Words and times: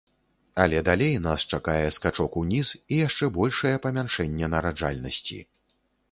Але 0.61 0.77
далей 0.85 1.17
нас 1.25 1.43
чакае 1.57 1.89
скачок 1.97 2.37
уніз 2.41 2.71
і 2.77 2.95
яшчэ 3.07 3.29
большае 3.35 3.73
памяншэнне 3.83 4.49
нараджальнасці. 4.55 5.39